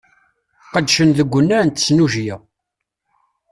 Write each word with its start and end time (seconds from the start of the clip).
Qedcen 0.71 1.09
deg 1.17 1.31
unnar 1.39 1.63
n 1.65 1.69
tesnujya. 1.69 2.35